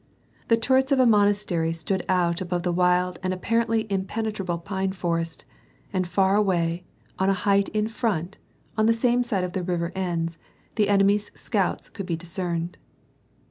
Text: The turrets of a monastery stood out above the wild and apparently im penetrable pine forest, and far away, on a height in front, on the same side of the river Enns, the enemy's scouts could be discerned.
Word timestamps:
The 0.47 0.57
turrets 0.57 0.91
of 0.91 0.99
a 0.99 1.05
monastery 1.05 1.71
stood 1.73 2.03
out 2.09 2.41
above 2.41 2.63
the 2.63 2.71
wild 2.73 3.19
and 3.21 3.35
apparently 3.35 3.81
im 3.81 4.05
penetrable 4.05 4.57
pine 4.57 4.93
forest, 4.93 5.45
and 5.93 6.07
far 6.07 6.35
away, 6.35 6.85
on 7.19 7.29
a 7.29 7.33
height 7.45 7.69
in 7.69 7.87
front, 7.87 8.39
on 8.79 8.87
the 8.87 8.93
same 8.97 9.21
side 9.21 9.43
of 9.43 9.53
the 9.53 9.61
river 9.61 9.91
Enns, 9.93 10.39
the 10.73 10.89
enemy's 10.89 11.29
scouts 11.39 11.87
could 11.87 12.07
be 12.07 12.15
discerned. 12.15 12.79